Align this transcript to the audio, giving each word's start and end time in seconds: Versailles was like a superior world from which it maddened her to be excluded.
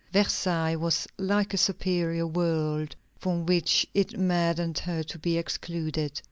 Versailles 0.11 0.75
was 0.77 1.07
like 1.19 1.53
a 1.53 1.57
superior 1.57 2.25
world 2.25 2.95
from 3.19 3.45
which 3.45 3.85
it 3.93 4.17
maddened 4.17 4.79
her 4.79 5.03
to 5.03 5.19
be 5.19 5.37
excluded. 5.37 6.19